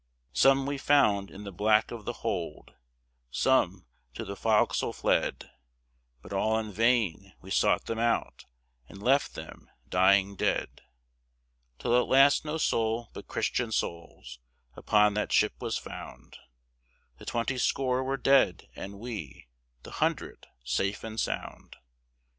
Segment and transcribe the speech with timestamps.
[0.33, 2.73] Some we found in the black of the hold,
[3.29, 3.85] Some
[4.15, 5.51] to the fo'c's'le fled,
[6.23, 8.45] But all in vain; we sought them out
[8.89, 10.81] And left them lying dead;
[11.77, 14.39] Till at last no soul but Christian souls
[14.75, 16.35] Upon that ship was found;
[17.19, 19.49] The twenty score were dead, and we,
[19.83, 21.75] The hundred, safe and sound.